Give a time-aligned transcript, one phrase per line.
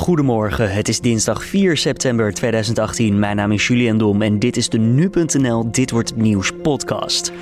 [0.00, 3.18] Goedemorgen, het is dinsdag 4 september 2018.
[3.18, 7.32] Mijn naam is Julian Dom en dit is de Nu.nl Dit Wordt Nieuws podcast.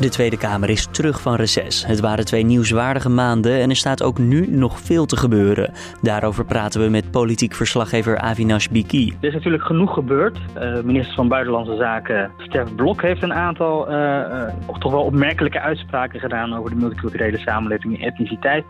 [0.00, 1.86] De Tweede Kamer is terug van reces.
[1.86, 5.72] Het waren twee nieuwswaardige maanden en er staat ook nu nog veel te gebeuren.
[6.02, 9.16] Daarover praten we met politiek verslaggever Avinash Biki.
[9.20, 10.38] Er is natuurlijk genoeg gebeurd.
[10.56, 14.44] Uh, minister van Buitenlandse Zaken Stef Blok heeft een aantal uh,
[14.78, 18.64] toch wel opmerkelijke uitspraken gedaan over de multiculturele samenleving en etniciteit.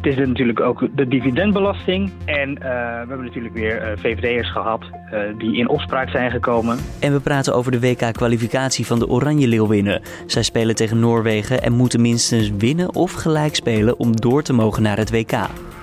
[0.00, 2.10] Het is natuurlijk ook de dividendbelasting.
[2.24, 6.78] En uh, we hebben natuurlijk weer uh, VVD'ers gehad uh, die in opspraak zijn gekomen.
[7.00, 10.02] En we praten over de WK-kwalificatie van de Oranje Leeuwinnen.
[10.26, 14.82] Zij spelen tegen Noorwegen en moeten minstens winnen of gelijk spelen om door te mogen
[14.82, 15.32] naar het WK.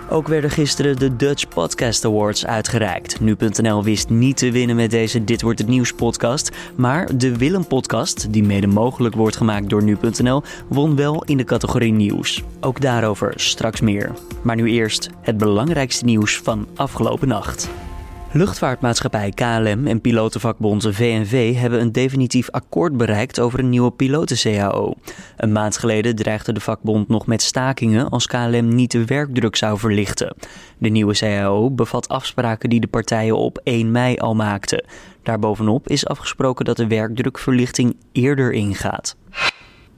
[0.10, 3.20] Ook werden gisteren de Dutch Podcast Awards uitgereikt.
[3.20, 6.52] Nu.nl wist niet te winnen met deze Dit Wordt Het Nieuws podcast.
[6.76, 11.44] Maar de Willem podcast, die mede mogelijk wordt gemaakt door Nu.nl, won wel in de
[11.44, 12.44] categorie nieuws.
[12.60, 14.12] Ook daarover straks meer.
[14.44, 17.70] Maar nu eerst het belangrijkste nieuws van afgelopen nacht.
[18.38, 24.94] Luchtvaartmaatschappij KLM en pilotenvakbond VNV hebben een definitief akkoord bereikt over een nieuwe piloten-CAO.
[25.38, 29.80] Een maand geleden dreigde de vakbond nog met stakingen als KLM niet de werkdruk zou
[29.80, 30.36] verlichten.
[30.78, 34.86] De nieuwe CAO bevat afspraken die de partijen op 1 mei al maakten.
[35.24, 39.16] Daarbovenop is afgesproken dat de werkdrukverlichting eerder ingaat.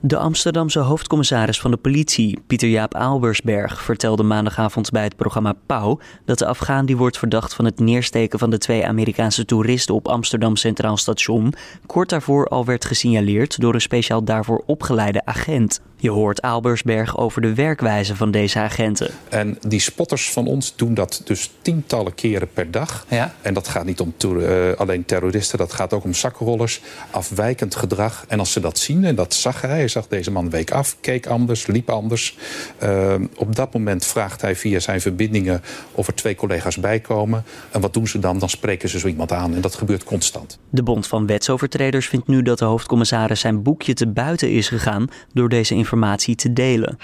[0.02, 6.38] De Amsterdamse hoofdcommissaris van de politie, Pieter-Jaap Aalbersberg, vertelde maandagavond bij het programma Pauw dat
[6.38, 10.56] de Afghaan die wordt verdacht van het neersteken van de twee Amerikaanse toeristen op Amsterdam
[10.56, 11.54] Centraal Station
[11.86, 15.82] kort daarvoor al werd gesignaleerd door een speciaal daarvoor opgeleide agent.
[16.02, 19.12] Je hoort Aalbersberg over de werkwijze van deze agenten.
[19.30, 23.06] En die spotters van ons doen dat dus tientallen keren per dag.
[23.10, 23.34] Ja?
[23.42, 28.26] En dat gaat niet om uh, alleen terroristen, dat gaat ook om zakkenrollers, afwijkend gedrag.
[28.28, 30.98] En als ze dat zien, en dat zag hij, hij zag deze man week af,
[31.02, 32.38] keek anders, liep anders.
[32.84, 35.62] Uh, op dat moment vraagt hij via zijn verbindingen
[35.92, 37.44] of er twee collega's bijkomen.
[37.72, 38.40] En wat doen ze dan?
[38.40, 39.56] Dan spreken ze zo iemand aan.
[39.56, 40.60] En dat gebeurt constant.
[40.70, 45.08] De Bond van Wetsovertreders vindt nu dat de hoofdcommissaris zijn boekje te buiten is gegaan
[45.34, 46.98] door deze informatie informatie te delen.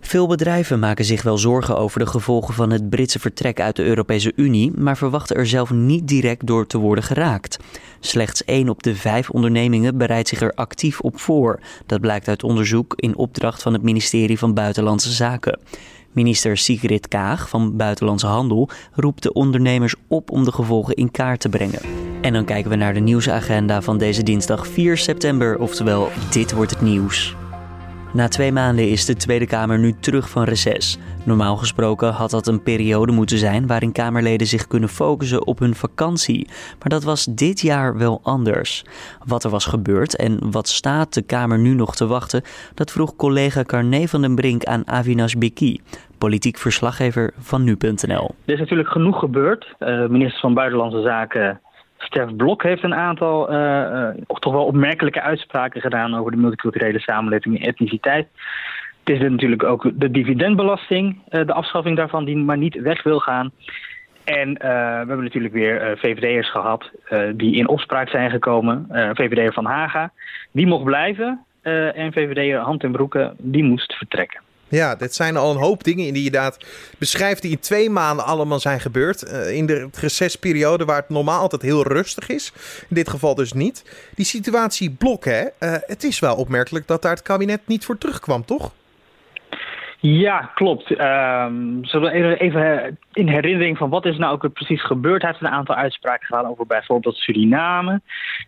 [0.00, 3.84] Veel bedrijven maken zich wel zorgen over de gevolgen van het Britse vertrek uit de
[3.84, 7.56] Europese Unie, maar verwachten er zelf niet direct door te worden geraakt.
[8.00, 11.60] Slechts 1 op de 5 ondernemingen bereidt zich er actief op voor.
[11.86, 15.58] Dat blijkt uit onderzoek in opdracht van het ministerie van Buitenlandse Zaken.
[16.12, 21.40] Minister Sigrid Kaag van Buitenlandse Handel roept de ondernemers op om de gevolgen in kaart
[21.40, 21.80] te brengen.
[22.22, 26.70] En dan kijken we naar de nieuwsagenda van deze dinsdag 4 september, oftewel dit wordt
[26.70, 27.36] het nieuws.
[28.14, 30.98] Na twee maanden is de Tweede Kamer nu terug van reces.
[31.24, 35.74] Normaal gesproken had dat een periode moeten zijn waarin Kamerleden zich kunnen focussen op hun
[35.74, 36.46] vakantie.
[36.78, 38.84] Maar dat was dit jaar wel anders.
[39.26, 42.42] Wat er was gebeurd en wat staat de Kamer nu nog te wachten,
[42.74, 45.80] dat vroeg collega Carné van den Brink aan Avinash Biki,
[46.18, 48.34] politiek verslaggever van nu.nl.
[48.44, 49.74] Er is natuurlijk genoeg gebeurd.
[49.78, 51.60] Uh, minister van Buitenlandse Zaken
[52.04, 57.00] Stef Blok heeft een aantal uh, uh, toch wel opmerkelijke uitspraken gedaan over de multiculturele
[57.00, 58.28] samenleving en etniciteit.
[59.04, 63.18] Het is natuurlijk ook de dividendbelasting, uh, de afschaffing daarvan, die maar niet weg wil
[63.18, 63.52] gaan.
[64.24, 66.90] En we hebben natuurlijk weer VVD'ers gehad
[67.34, 68.86] die in opspraak zijn gekomen.
[68.90, 70.10] VVD'er Van Haga,
[70.52, 71.44] die mocht blijven.
[71.62, 74.43] en VVD'er Hand en Broeken, die moest vertrekken.
[74.74, 76.66] Ja, dit zijn al een hoop dingen die je inderdaad
[76.98, 79.24] beschrijft die in twee maanden allemaal zijn gebeurd.
[79.24, 82.52] Uh, in de recessperiode waar het normaal altijd heel rustig is.
[82.88, 84.08] In dit geval dus niet.
[84.14, 85.42] Die situatie blok, hè?
[85.42, 85.48] Uh,
[85.80, 88.72] het is wel opmerkelijk dat daar het kabinet niet voor terugkwam, toch?
[90.06, 90.90] Ja, klopt.
[90.90, 95.22] Um, zullen we even in herinnering van wat is nou ook precies gebeurd?
[95.22, 98.00] Hij heeft een aantal uitspraken gedaan over bijvoorbeeld Suriname,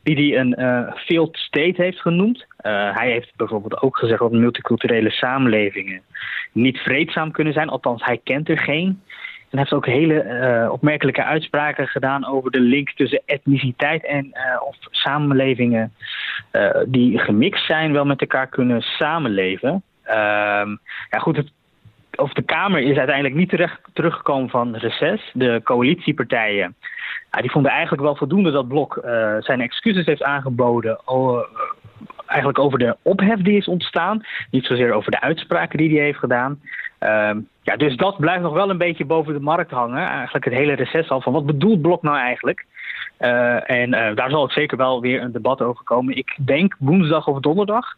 [0.02, 2.46] die hij een uh, failed state heeft genoemd.
[2.66, 6.00] Uh, hij heeft bijvoorbeeld ook gezegd dat multiculturele samenlevingen
[6.52, 9.02] niet vreedzaam kunnen zijn, althans hij kent er geen.
[9.50, 14.32] En heeft ook hele uh, opmerkelijke uitspraken gedaan over de link tussen etniciteit en
[14.68, 15.92] of samenlevingen
[16.86, 19.70] die gemixt zijn, wel met elkaar kunnen samenleven.
[19.70, 20.78] Um,
[21.10, 21.52] ja, goed,
[22.16, 25.30] of de Kamer is uiteindelijk niet terecht, teruggekomen van reces.
[25.32, 26.74] De coalitiepartijen
[27.40, 29.00] die vonden eigenlijk wel voldoende dat Blok
[29.40, 31.00] zijn excuses heeft aangeboden.
[32.26, 34.26] Eigenlijk over de ophef die is ontstaan.
[34.50, 36.60] Niet zozeer over de uitspraken die hij heeft gedaan.
[37.00, 37.30] Uh,
[37.62, 40.06] ja, dus dat blijft nog wel een beetje boven de markt hangen.
[40.06, 42.64] Eigenlijk het hele reces al van wat bedoelt Blok nou eigenlijk?
[43.20, 46.16] Uh, en daar zal ook zeker wel weer een debat over komen.
[46.16, 47.96] Ik denk woensdag of donderdag.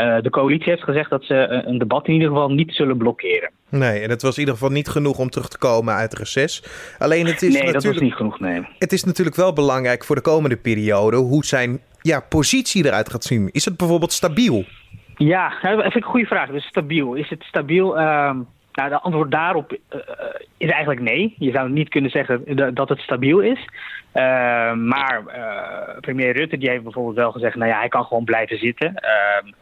[0.00, 3.50] Uh, de coalitie heeft gezegd dat ze een debat in ieder geval niet zullen blokkeren.
[3.68, 6.64] Nee, en het was in ieder geval niet genoeg om terug te komen uit reces.
[6.98, 8.66] Alleen het is nee, natuurlijk, dat was niet genoeg, nee.
[8.78, 13.24] Het is natuurlijk wel belangrijk voor de komende periode hoe zijn ja, positie eruit gaat
[13.24, 13.48] zien.
[13.52, 14.64] Is het bijvoorbeeld stabiel?
[15.16, 16.50] Ja, dat vind ik een goede vraag.
[16.50, 17.14] Dus stabiel.
[17.14, 17.98] Is het stabiel?
[17.98, 18.30] Uh,
[18.72, 20.00] nou, de antwoord daarop uh,
[20.56, 21.34] is eigenlijk nee.
[21.38, 23.58] Je zou niet kunnen zeggen dat het stabiel is.
[24.14, 25.22] Uh, maar
[26.00, 27.56] premier Rutte die heeft bijvoorbeeld wel gezegd...
[27.56, 28.94] nou ja, hij kan gewoon blijven zitten.
[28.94, 29.52] Ehm,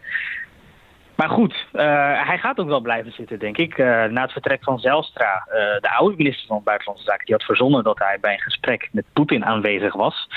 [1.16, 3.78] maar goed, hij gaat ook wel blijven zitten, denk ik.
[3.78, 5.46] na het vertrek van Zelstra,
[5.80, 7.24] de oude minister van Buitenlandse Zaken...
[7.24, 10.28] die had verzonnen dat hij bij een gesprek met Poetin aanwezig was...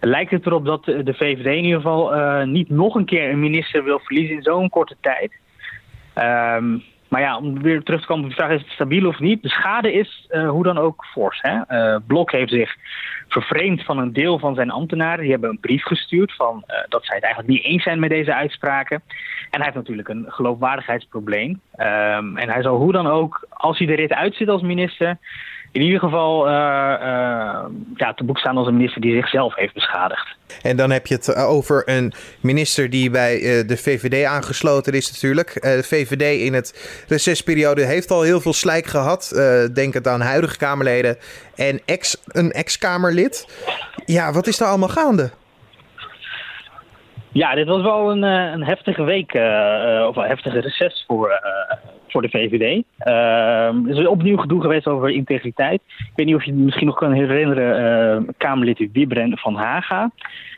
[0.00, 3.84] lijkt het erop dat de VVD in ieder geval niet nog een keer een minister
[3.84, 5.32] wil verliezen in zo'n korte tijd...
[6.14, 9.18] Um, maar ja, om weer terug te komen op de vraag, is het stabiel of
[9.18, 9.42] niet?
[9.42, 11.38] De schade is uh, hoe dan ook fors.
[11.42, 11.60] Hè?
[11.68, 12.76] Uh, Blok heeft zich
[13.28, 15.20] vervreemd van een deel van zijn ambtenaren.
[15.20, 18.34] Die hebben een brief gestuurd van dat zij het eigenlijk niet eens zijn met deze
[18.34, 19.02] uitspraken.
[19.50, 21.50] En hij heeft natuurlijk een geloofwaardigheidsprobleem.
[21.50, 25.18] Um, en hij zal hoe dan ook, als hij de rit uitzit als minister
[25.72, 27.64] in ieder geval uh, uh,
[27.94, 30.36] ja, te boek staan als een minister die zichzelf heeft beschadigd.
[30.62, 34.92] En dan heb je het eh, over een minister die bij uh, de VVD aangesloten
[34.92, 35.62] is natuurlijk.
[35.62, 39.40] De VVD in het recessperiode heeft al heel veel slijk gehad.
[39.74, 41.16] denk het aan huidige Kamerleden
[41.54, 43.62] en ex, een ex-Kamerlid.
[44.06, 45.30] Ja, wat is daar allemaal gaande?
[47.32, 49.34] Ja, dit was wel een, een heftige week,
[50.08, 51.40] of een heftige reces voor,
[52.10, 52.84] voor de VVD.
[53.06, 55.80] Uh, er is opnieuw gedoe geweest over integriteit.
[55.98, 60.10] Ik weet niet of je het misschien nog kan herinneren, uh, Kamerlid Wibren van Haga.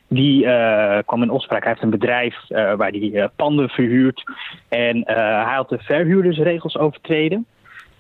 [0.09, 1.63] Die uh, kwam in opspraak.
[1.63, 4.23] Hij heeft een bedrijf uh, waar hij panden verhuurt.
[4.69, 7.47] En hij had de verhuurdersregels overtreden.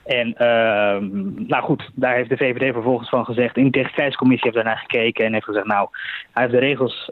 [0.04, 1.08] En ehm,
[1.46, 3.54] nou goed, daar heeft de VVD vervolgens van gezegd.
[3.54, 5.66] De integriteitscommissie heeft daarnaar gekeken en heeft gezegd...
[5.66, 5.88] nou,
[6.32, 7.10] hij heeft de regels,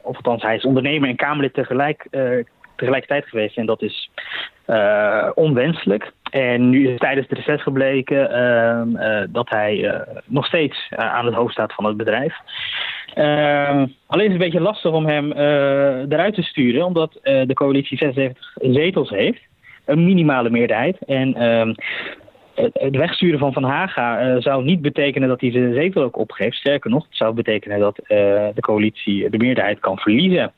[0.00, 2.06] of althans hij is ondernemer en Kamerlid tegelijk
[2.76, 3.56] tegelijkertijd geweest.
[3.56, 4.10] En dat is
[4.66, 6.12] uh, onwenselijk.
[6.30, 11.34] En nu is tijdens het reces gebleken uh, uh, dat hij nog steeds aan het
[11.34, 12.34] hoofd staat van het bedrijf.
[13.14, 17.98] Ehm, alleen is het een beetje lastig om hem eruit te sturen, omdat de coalitie
[17.98, 19.40] 76 zetels heeft.
[19.84, 20.98] Een minimale meerderheid.
[21.06, 21.74] En ehm,
[22.72, 26.56] het wegsturen van Van Haga zou niet betekenen dat hij zijn zetel ook opgeeft.
[26.56, 27.96] Sterker nog, het zou betekenen dat
[28.54, 30.52] de coalitie de meerderheid kan verliezen.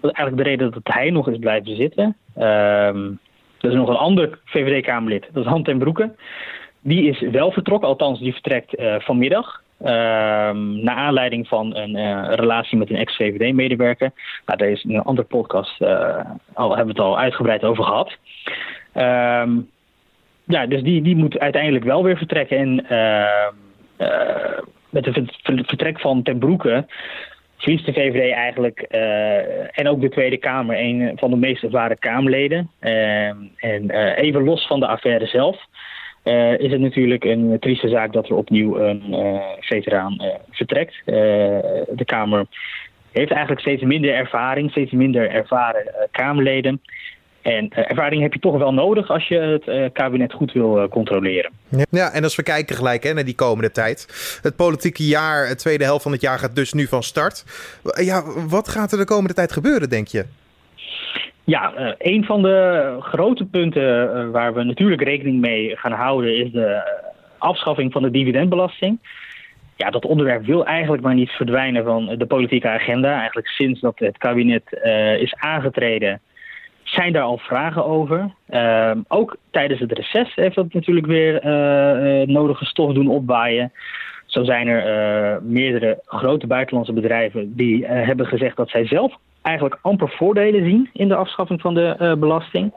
[0.00, 2.16] Dat eigenlijk de reden dat hij nog is blijven zitten.
[2.36, 3.18] Um,
[3.60, 6.14] er is nog een ander VVD-Kamerlid, dat is Han ten Broeke.
[6.80, 9.62] Die is wel vertrokken, althans die vertrekt uh, vanmiddag.
[9.82, 9.88] Uh,
[10.82, 14.10] naar aanleiding van een uh, relatie met een ex-VVD-medewerker.
[14.46, 16.20] Nou, daar is in een andere podcast uh,
[16.52, 18.16] al hebben we het al uitgebreid over gehad.
[18.94, 19.70] Um,
[20.44, 22.58] ja, dus die, die moet uiteindelijk wel weer vertrekken.
[22.58, 23.54] En ehm,
[24.90, 26.86] met het vertrek van Ten Broeke
[27.58, 31.98] verliest de VVD eigenlijk uh, en ook de Tweede Kamer een van de meest ervaren
[31.98, 32.70] Kamerleden.
[32.80, 33.26] Uh,
[33.56, 35.66] en uh, even los van de affaire zelf
[36.58, 39.02] is het natuurlijk een trieste zaak dat er opnieuw een
[39.60, 40.94] veteraan vertrekt.
[41.04, 42.46] de Kamer
[43.12, 46.80] heeft eigenlijk steeds minder ervaring, steeds minder ervaren Kamerleden.
[47.48, 50.82] En uh, ervaring heb je toch wel nodig als je het uh, kabinet goed wil
[50.82, 51.50] uh, controleren.
[51.90, 54.06] Ja, en als we kijken gelijk hè, naar die komende tijd.
[54.42, 57.44] Het politieke jaar, de tweede helft van het jaar gaat dus nu van start.
[58.02, 60.24] Ja, wat gaat er de komende tijd gebeuren, denk je?
[61.44, 66.82] Ja, een van de grote punten waar we natuurlijk rekening mee gaan houden is de
[67.38, 68.98] afschaffing van de dividendbelasting.
[69.76, 73.18] Ja, dat onderwerp wil eigenlijk maar niet verdwijnen van de politieke agenda.
[73.18, 74.62] Eigenlijk sinds dat het kabinet
[75.20, 76.20] is aangetreden
[76.90, 78.30] zijn daar al vragen over.
[78.50, 83.72] Uh, ook tijdens het reces heeft dat natuurlijk weer uh, nodige stof doen opwaaien.
[84.26, 89.78] Zo zijn er uh, meerdere grote buitenlandse bedrijven die hebben gezegd dat zij zelf eigenlijk
[89.82, 92.72] amper voordelen zien in de afschaffing van de belasting.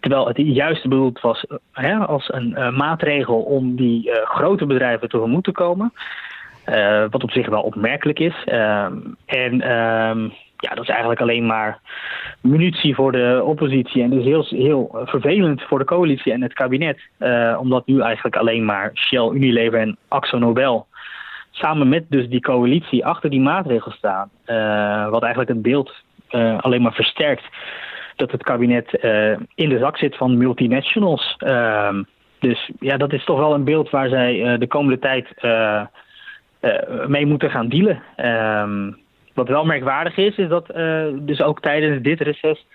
[0.00, 5.52] Terwijl het juist bedoeld was hè, als een maatregel om die grote bedrijven tegemoet te
[5.52, 5.92] komen.
[7.10, 8.44] wat op zich wel opmerkelijk is.
[8.44, 8.96] Ehm,
[9.26, 11.80] en ehm, ja, dat is eigenlijk alleen maar
[12.40, 14.02] munitie voor de oppositie.
[14.02, 16.98] En dus heel, heel vervelend voor de coalitie en het kabinet.
[17.18, 20.86] Uh, omdat nu eigenlijk alleen maar Shell, Unilever en Axo Nobel
[21.50, 24.30] samen met dus die coalitie achter die maatregels staan.
[24.46, 25.92] Uh, wat eigenlijk het beeld
[26.30, 27.44] uh, alleen maar versterkt
[28.16, 28.92] dat het kabinet
[29.54, 31.34] in de zak zit van multinationals.
[31.38, 32.02] Ehm,
[32.38, 35.28] dus ja, dat is toch wel een beeld waar zij de komende tijd
[37.06, 38.02] mee moeten gaan dealen.
[39.36, 42.66] Wat wel merkwaardig is, is dat uh, dus ook tijdens dit reces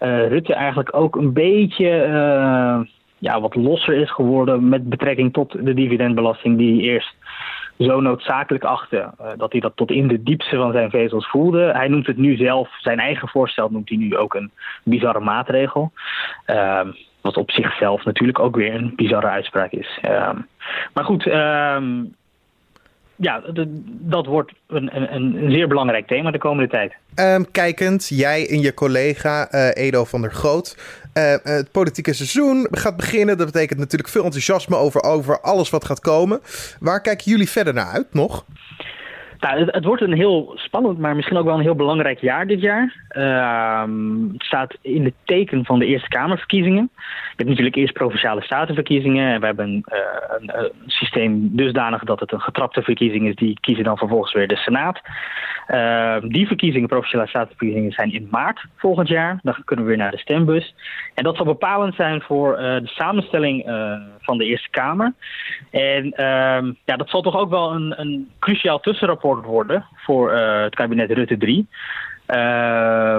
[0.00, 2.80] uh, Rutte eigenlijk ook een beetje uh,
[3.18, 7.14] ja, wat losser is geworden met betrekking tot de dividendbelasting die eerst
[7.78, 9.10] zo noodzakelijk achtte.
[9.36, 11.72] dat hij dat tot in de diepste van zijn vezels voelde.
[11.72, 14.50] Hij noemt het nu zelf, zijn eigen voorstel noemt hij nu ook een
[14.84, 15.92] bizarre maatregel.
[16.44, 19.98] Ehm, wat op zichzelf natuurlijk ook weer een bizarre uitspraak is.
[20.02, 20.36] Ehm,
[20.94, 22.04] maar goed, ehm,
[23.16, 23.42] ja,
[24.00, 26.94] dat wordt een, een, een, zeer belangrijk thema de komende tijd.
[27.34, 30.76] Um, kijkend, jij en je collega uh, Edo van der Groot.
[31.14, 33.36] Uh, het politieke seizoen gaat beginnen.
[33.36, 36.40] Dat betekent natuurlijk veel enthousiasme over, over alles wat gaat komen.
[36.80, 38.44] Waar kijken jullie verder naar uit nog?
[39.40, 42.60] Nou, het, wordt een heel spannend, maar misschien ook wel een heel belangrijk jaar dit
[42.60, 42.94] jaar.
[43.16, 43.82] Uh,
[44.32, 46.90] het staat in het teken van de Eerste Kamerverkiezingen.
[46.92, 49.32] Je hebt natuurlijk eerst provinciale statenverkiezingen.
[49.32, 49.98] En we hebben uh,
[50.38, 53.34] een, een, systeem dusdanig dat het een getrapte verkiezing is.
[53.34, 55.00] Die kiezen dan vervolgens weer de Senaat.
[55.68, 59.38] Uh, die verkiezingen, provinciale statenverkiezingen, zijn in maart volgend jaar.
[59.42, 60.74] Dan kunnen we weer naar de stembus.
[61.14, 63.64] En dat zal bepalend zijn voor uh, de samenstelling
[64.20, 65.12] van de Eerste Kamer.
[65.70, 70.74] En ehm, ja, dat zal toch ook wel een, een cruciaal tussenrapport worden voor het
[70.74, 71.68] kabinet Rutte 3.
[72.28, 73.18] Uh,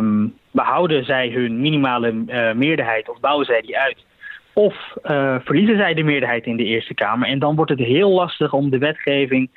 [0.51, 4.05] behouden zij hun minimale uh, meerderheid of bouwen zij die uit?
[4.53, 7.27] Of uh, verliezen zij de meerderheid in de Eerste Kamer?
[7.27, 9.50] En dan wordt het heel lastig om de wetgeving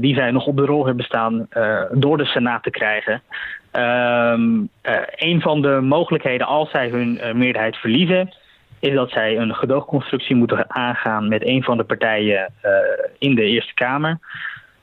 [0.00, 1.48] die zij nog op de rol hebben staan
[1.90, 3.22] door de Senaat te krijgen.
[3.72, 4.68] Um,
[5.14, 8.34] een van de mogelijkheden als zij hun meerderheid verliezen,
[8.80, 12.52] is dat zij een gedoogconstructie moeten aangaan met een van de partijen
[13.18, 14.18] in de Eerste Kamer.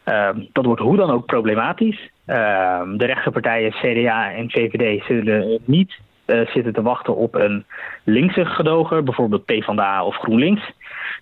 [0.07, 2.09] Ehm, dat wordt hoe dan ook problematisch.
[2.25, 7.65] Ehm, de rechterpartijen CDA en VVD zullen niet uh, zitten te wachten op een
[8.03, 10.71] linkse gedoger, bijvoorbeeld PvdA of GroenLinks.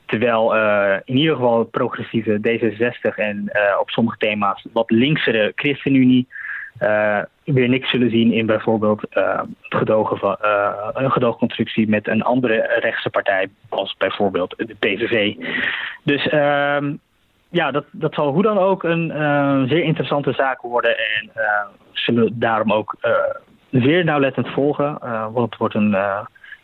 [0.05, 6.27] Terwijl uh, in ieder geval progressieve D66 en uh, op sommige thema's wat linksere ChristenUnie
[7.43, 9.01] weer niks zullen zien in bijvoorbeeld
[10.17, 10.37] van,
[10.93, 15.35] een gedoogconstructie met een andere rechtse partij, als bijvoorbeeld de PVV.
[16.03, 16.93] Dus ehm,
[17.55, 20.97] ja, dat, dat zal hoe dan ook een uh, zeer interessante zaak worden.
[20.97, 21.43] En uh,
[21.91, 23.11] zullen daarom ook uh,
[23.71, 24.97] zeer nauwlettend volgen.
[25.31, 25.89] want het wordt een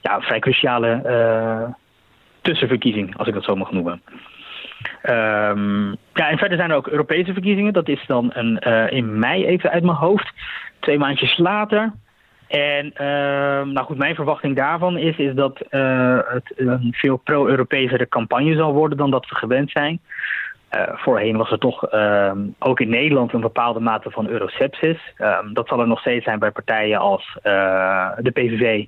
[0.01, 1.75] ja, vrij cruciale
[2.41, 4.01] tussenverkiezing, als ik dat zo mag noemen.
[5.03, 7.73] Um, ja, en verder zijn er ook Europese verkiezingen.
[7.73, 8.57] Dat is dan een,
[8.89, 10.33] in mei even uit mijn hoofd.
[10.79, 11.91] Twee maandjes later.
[12.47, 15.57] En uh, nou goed, mijn verwachting daarvan is, is dat
[16.27, 20.01] het een veel pro-Europesere campagne zal worden dan dat we gewend zijn.
[20.75, 25.13] Uh, voorheen was er toch uh, ook in Nederland een bepaalde mate van eurocepsis.
[25.17, 28.85] Uh, dat zal er nog steeds zijn bij partijen als eh, de PVV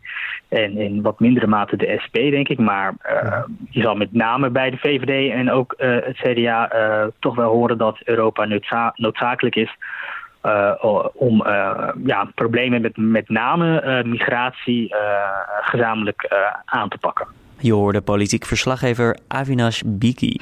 [0.47, 2.59] en in wat mindere mate de SP, denk ik.
[2.59, 2.93] Maar
[3.69, 6.69] je zal met name bij de VVD en ook het CDA
[7.19, 8.47] toch wel horen dat Europa
[8.95, 9.77] noodzakelijk is
[11.13, 11.43] om
[12.05, 14.95] ja, problemen met met name migratie
[15.61, 16.33] gezamenlijk
[16.65, 17.27] aan te pakken.
[17.59, 20.39] Je hoorde politiek verslaggever Avinash Biki.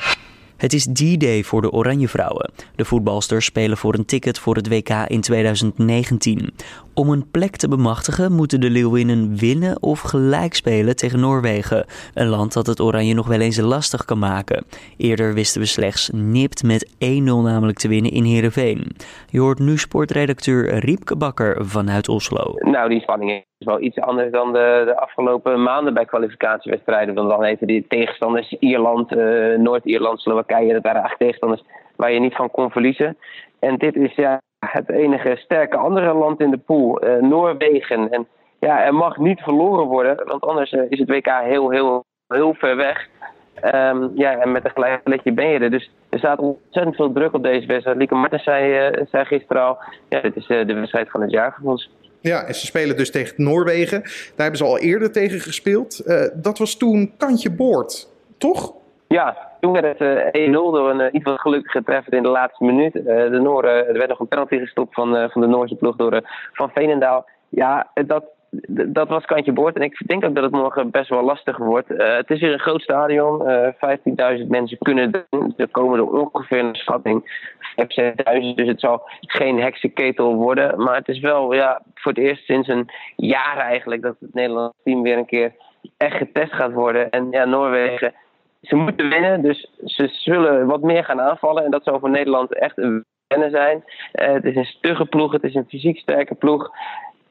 [0.61, 2.51] Het is D-Day voor de Oranje Vrouwen.
[2.75, 6.53] De voetbalsters spelen voor een ticket voor het WK in 2019.
[6.93, 11.85] Om een plek te bemachtigen moeten de Leeuwinnen winnen of gelijk spelen tegen Noorwegen.
[12.13, 14.65] Een land dat het Oranje nog wel eens lastig kan maken.
[14.97, 18.87] Eerder wisten we slechts nipt met 1-0 namelijk te winnen in Heerenveen.
[19.29, 22.53] Je hoort nu sportredacteur Riepke Bakker vanuit Oslo.
[22.57, 27.15] Nou, die spanning is wel iets anders dan de, de afgelopen maanden bij kwalificatiewedstrijden.
[27.15, 30.73] Want dan even die tegenstanders Ierland, uh, Noord-Ierland, Slowakije.
[30.73, 31.63] Dat waren eigenlijk tegenstanders
[31.95, 33.17] waar je niet van kon verliezen.
[33.59, 38.09] En dit is ja, het enige sterke andere land in de pool, uh, Noorwegen.
[38.09, 38.27] En
[38.59, 42.53] ja, er mag niet verloren worden, want anders uh, is het WK heel, heel, heel
[42.53, 43.07] ver weg.
[43.63, 44.71] Um, ja, en met een
[45.03, 45.71] gelijk ben je er.
[45.71, 47.97] Dus er staat ontzettend veel druk op deze wedstrijd.
[47.97, 49.77] Lieke Martens zei, zei gisteren al,
[50.09, 51.87] ja, dit is de wedstrijd van het jaar voor.
[52.21, 54.01] Ja, en ze spelen dus tegen Noorwegen.
[54.01, 56.03] Daar hebben ze al eerder tegen gespeeld.
[56.43, 58.73] dat was toen kantje boord, toch?
[59.07, 62.63] Ja, toen werd het 1-0 door een uh, iets wat gelukkige treffer in de laatste
[62.63, 62.93] minuut.
[62.93, 66.21] De Nooren, er werd nog een penalty gestopt van, van de Noorse ploeg door
[66.53, 67.25] Van Veenendaal.
[67.49, 68.23] Ja, dat,
[68.87, 69.75] dat was kantje boord.
[69.75, 71.87] En ik denk ook dat het morgen best wel lastig wordt.
[71.87, 73.41] het is hier een groot stadion.
[74.39, 75.25] 15.000 mensen kunnen.
[75.57, 78.55] Er komen er ongeveer een schatting 5.000.
[78.55, 80.83] Dus het zal geen heksenketel worden.
[80.83, 84.79] Maar het is wel ja, voor het eerst sinds een jaar eigenlijk dat het Nederlandse
[84.83, 85.53] team weer een keer
[85.97, 87.09] echt getest gaat worden.
[87.09, 88.13] En ja, Noorwegen
[88.61, 91.63] ze moeten winnen, dus ze zullen wat meer gaan aanvallen.
[91.65, 93.83] En dat zal voor Nederland echt een winnen zijn.
[94.13, 96.71] Uh, het is een stugge ploeg, het is een fysiek sterke ploeg.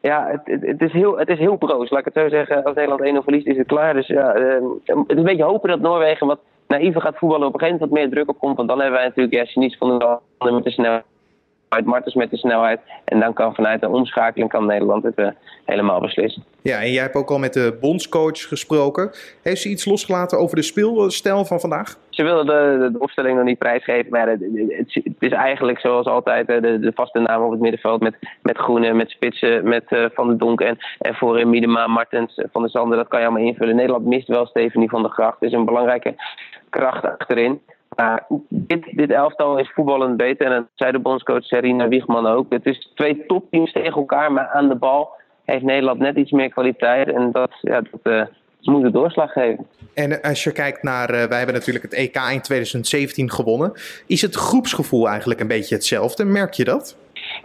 [0.00, 1.90] Ja, het, het, is heel, het is heel broos.
[1.90, 2.64] Laat ik het zo zeggen.
[2.64, 3.94] Als Nederland 1-0 verliest, is het klaar.
[3.94, 4.52] Dus ja, uh,
[4.84, 7.46] het is een beetje hopen dat Noorwegen wat naïver gaat voetballen.
[7.46, 8.56] Op een gegeven moment wat meer druk op komt.
[8.56, 10.18] Want dan hebben wij natuurlijk ja, Genies van de
[10.52, 11.04] met de snelheid
[11.70, 12.80] uit Martens met de snelheid.
[13.04, 15.28] En dan kan vanuit de omschakeling kan Nederland het uh,
[15.64, 16.44] helemaal beslissen.
[16.62, 19.10] Ja, en jij hebt ook al met de bondscoach gesproken.
[19.42, 21.98] Heeft ze iets losgelaten over de speelstijl van vandaag?
[22.08, 24.10] Ze willen de, de, opstelling nog niet prijsgeven.
[24.10, 28.00] Maar het, het, het, is eigenlijk zoals altijd de, de, vaste naam op het middenveld.
[28.00, 32.42] Met, met Groene, met Spitsen, met uh, Van der Donk en, en voorin Miedema, Martens,
[32.52, 32.98] Van der Zanden.
[32.98, 33.76] Dat kan je allemaal invullen.
[33.76, 35.42] Nederland mist wel Stephanie van der Gracht.
[35.42, 36.14] is een belangrijke
[36.70, 37.60] kracht achterin.
[37.96, 40.46] Maar dit, dit elftal is voetballend beter.
[40.46, 42.46] En dat zei de bondscoach Serena Wiegman ook.
[42.52, 45.10] Het is twee topteams tegen elkaar, maar aan de bal
[45.44, 47.08] heeft Nederland net iets meer kwaliteit.
[47.08, 48.22] En dat, ja, dat uh,
[48.60, 49.66] moet de doorslag geven.
[49.94, 53.72] En als je kijkt naar, uh, wij hebben natuurlijk het EK in 2017 gewonnen.
[54.06, 56.24] Is het groepsgevoel eigenlijk een beetje hetzelfde?
[56.24, 56.96] Merk je dat?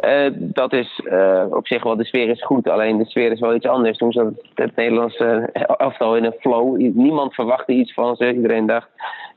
[0.05, 2.67] Uh, dat is uh, op zich wel, de sfeer is goed.
[2.67, 3.97] Alleen de sfeer is wel iets anders.
[3.97, 6.77] Toen zat het Nederlandse elftal in een flow.
[6.77, 8.33] Niemand verwachtte iets van ze.
[8.33, 8.87] Iedereen dacht,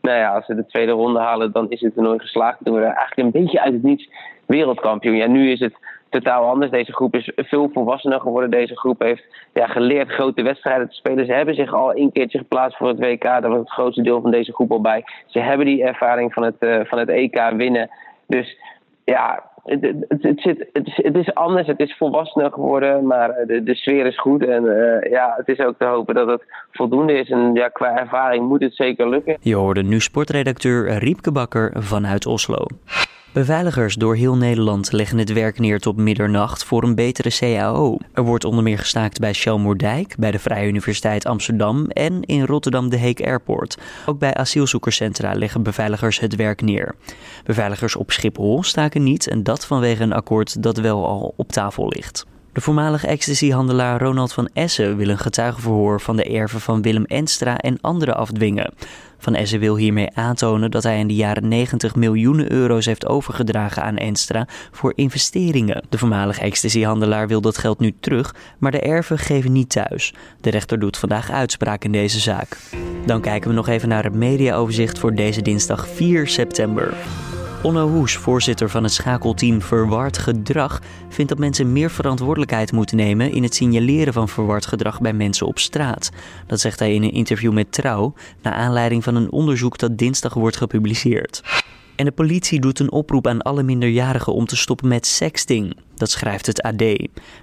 [0.01, 2.59] nou ja, als ze de tweede ronde halen, dan is het er nooit geslaagd.
[2.65, 4.09] Toen we eigenlijk een beetje uit het niets
[4.47, 5.17] wereldkampioen.
[5.17, 5.75] Ja, nu is het
[6.11, 6.71] totaal anders.
[6.71, 8.51] Deze groep is veel volwassener geworden.
[8.51, 11.27] Deze groep heeft ja, geleerd grote wedstrijden te spelen.
[11.27, 13.23] Ze hebben zich al een keertje geplaatst voor het WK.
[13.23, 15.05] Daar was het grootste deel van deze groep al bij.
[15.27, 17.91] Ze hebben die ervaring van het, uh, van het EK winnen.
[18.27, 18.59] Dus
[19.05, 24.19] ja, het, het, het, is, anders, het is volwassener geworden, maar de, de sfeer is
[24.19, 24.45] goed.
[24.47, 27.31] En uh, ja, het is ook te hopen dat het voldoende is.
[27.31, 29.37] En ja, qua ervaring moet het zeker lukken.
[29.41, 32.67] Je hoorde nu sportredacteur Riepke Bakker vanuit Oslo.
[33.39, 37.97] Beveiligers door heel Nederland leggen het werk neer tot middernacht voor een betere CAO.
[38.13, 42.89] Er wordt onder meer gestaakt bij Schelmoerdijk, bij de Vrije Universiteit Amsterdam en in Rotterdam
[42.89, 43.79] de Heek Airport.
[44.07, 46.95] Ook bij asielzoekerscentra leggen beveiligers het werk neer.
[47.45, 51.89] Beveiligers op Schiphol staken niet en dat vanwege een akkoord dat wel al op tafel
[51.89, 52.27] ligt.
[52.59, 57.57] De voormalige ecstasyhandelaar Ronald van Essen wil een getuigenverhoor van de erven van Willem Enstra
[57.57, 58.75] en anderen afdwingen.
[59.19, 63.83] Van Essen wil hiermee aantonen dat hij in de jaren 90 miljoenen euro's heeft overgedragen
[63.83, 65.85] aan Enstra voor investeringen.
[65.89, 70.15] De voormalige ecstasyhandelaar wil dat geld nu terug, maar de erven geven niet thuis.
[70.41, 72.57] De rechter doet vandaag uitspraak in deze zaak.
[73.07, 76.95] Dan kijken we nog even naar het mediaoverzicht voor deze dinsdag 4 september.
[77.63, 83.33] Onno Hoes, voorzitter van het schakelteam Verward Gedrag, vindt dat mensen meer verantwoordelijkheid moeten nemen
[83.33, 86.11] in het signaleren van verward gedrag bij mensen op straat.
[86.47, 90.35] Dat zegt hij in een interview met Trouw, naar aanleiding van een onderzoek dat dinsdag
[90.35, 91.43] wordt gepubliceerd.
[91.99, 95.77] En de politie doet een oproep aan alle minderjarigen om te stoppen met sexting.
[95.95, 96.83] Dat schrijft het AD.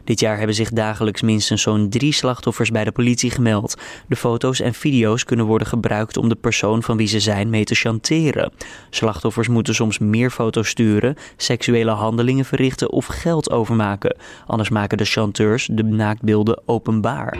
[0.04, 3.76] Dit jaar hebben zich dagelijks minstens zo'n drie slachtoffers bij de politie gemeld.
[4.08, 7.64] De foto's en video's kunnen worden gebruikt om de persoon van wie ze zijn mee
[7.64, 8.52] te chanteren.
[8.90, 14.16] Slachtoffers moeten soms meer foto's sturen, seksuele handelingen verrichten of geld overmaken.
[14.46, 17.38] Anders maken de chanteurs de naaktbeelden openbaar.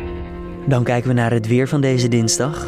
[0.68, 2.68] Dan kijken we naar het weer van deze dinsdag.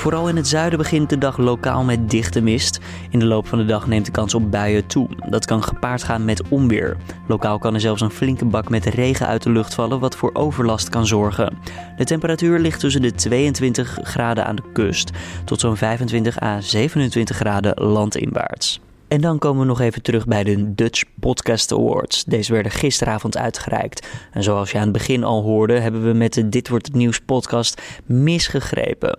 [0.00, 2.80] Vooral in het zuiden begint de dag lokaal met dichte mist.
[3.10, 5.08] In de loop van de dag neemt de kans op buien toe.
[5.28, 6.96] Dat kan gepaard gaan met onweer.
[7.28, 10.30] Lokaal kan er zelfs een flinke bak met regen uit de lucht vallen, wat voor
[10.32, 11.58] overlast kan zorgen.
[11.96, 15.10] De temperatuur ligt tussen de 22 graden aan de kust
[15.44, 18.80] tot zo'n 25 à 27 graden landinwaarts.
[19.10, 22.24] En dan komen we nog even terug bij de Dutch Podcast Awards.
[22.24, 24.08] Deze werden gisteravond uitgereikt.
[24.32, 26.94] En zoals je aan het begin al hoorde, hebben we met de Dit wordt het
[26.94, 29.18] nieuws podcast misgegrepen.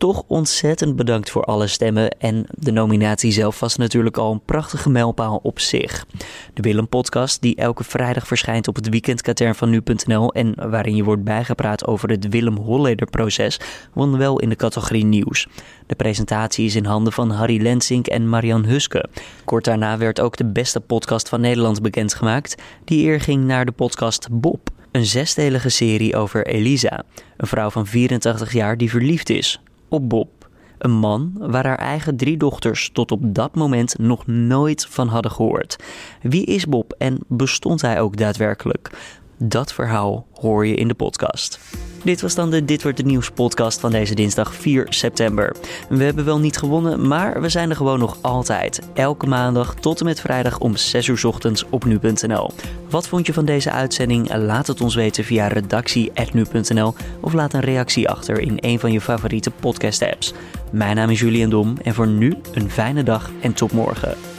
[0.00, 4.90] Toch ontzettend bedankt voor alle stemmen en de nominatie zelf was natuurlijk al een prachtige
[4.90, 6.06] mijlpaal op zich.
[6.54, 11.04] De Willem podcast die elke vrijdag verschijnt op het weekendkatern van nu.nl en waarin je
[11.04, 13.60] wordt bijgepraat over het Willem Holleder proces
[13.92, 15.46] won wel in de categorie nieuws.
[15.86, 19.08] De presentatie is in handen van Harry Lensink en Marian Huske.
[19.44, 22.54] Kort daarna werd ook de beste podcast van Nederland bekendgemaakt.
[22.84, 24.68] Die eer ging naar de podcast Bob.
[24.92, 27.02] Een zesdelige serie over Elisa,
[27.36, 30.48] een vrouw van 84 jaar die verliefd is op Bob.
[30.78, 35.30] Een man waar haar eigen drie dochters tot op dat moment nog nooit van hadden
[35.30, 35.76] gehoord.
[36.22, 38.90] Wie is Bob en bestond hij ook daadwerkelijk?
[39.38, 41.60] Dat verhaal hoor je in de podcast.
[42.04, 45.56] Dit was dan de Dit wordt de nieuws podcast van deze dinsdag 4 september.
[45.88, 48.80] We hebben wel niet gewonnen, maar we zijn er gewoon nog altijd.
[48.94, 52.50] Elke maandag tot en met vrijdag om 6 uur ochtends op nu.nl.
[52.90, 54.34] Wat vond je van deze uitzending?
[54.34, 59.00] Laat het ons weten via redactie.nu.nl of laat een reactie achter in een van je
[59.00, 60.32] favoriete podcast apps.
[60.72, 64.29] Mijn naam is Julian Dom en voor nu een fijne dag en tot morgen.